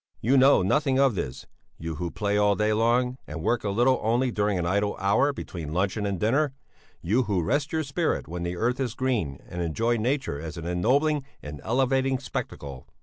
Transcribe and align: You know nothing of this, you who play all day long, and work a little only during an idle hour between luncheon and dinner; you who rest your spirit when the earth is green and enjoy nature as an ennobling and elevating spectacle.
You 0.19 0.35
know 0.35 0.63
nothing 0.63 0.97
of 0.97 1.13
this, 1.13 1.45
you 1.77 1.97
who 1.97 2.09
play 2.09 2.35
all 2.35 2.55
day 2.55 2.73
long, 2.73 3.19
and 3.27 3.43
work 3.43 3.63
a 3.63 3.69
little 3.69 3.99
only 4.01 4.31
during 4.31 4.57
an 4.57 4.65
idle 4.65 4.95
hour 4.97 5.31
between 5.31 5.73
luncheon 5.73 6.07
and 6.07 6.19
dinner; 6.19 6.53
you 7.03 7.25
who 7.25 7.43
rest 7.43 7.71
your 7.71 7.83
spirit 7.83 8.27
when 8.27 8.41
the 8.41 8.57
earth 8.57 8.79
is 8.79 8.95
green 8.95 9.39
and 9.47 9.61
enjoy 9.61 9.97
nature 9.97 10.41
as 10.41 10.57
an 10.57 10.65
ennobling 10.65 11.23
and 11.43 11.61
elevating 11.63 12.17
spectacle. 12.17 12.87